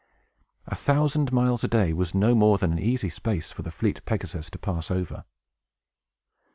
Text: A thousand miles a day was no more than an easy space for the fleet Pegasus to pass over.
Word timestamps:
A 0.65 0.73
thousand 0.75 1.31
miles 1.31 1.63
a 1.63 1.67
day 1.67 1.93
was 1.93 2.15
no 2.15 2.33
more 2.33 2.57
than 2.57 2.71
an 2.71 2.79
easy 2.79 3.07
space 3.07 3.51
for 3.51 3.61
the 3.61 3.69
fleet 3.69 4.03
Pegasus 4.03 4.49
to 4.49 4.57
pass 4.57 4.89
over. 4.89 5.25